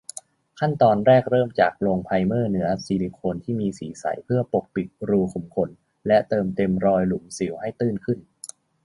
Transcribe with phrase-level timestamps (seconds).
[0.59, 5.69] ขั้นตอนแรกเริ่มจากลงไพรเมอร์เนื้อซิลิโคนที่มีสีใสเพื่อปกปิดรูขุมขน
[6.07, 8.19] และเติมเต็มรอยหลุมสิวให้ตื้นขึ้น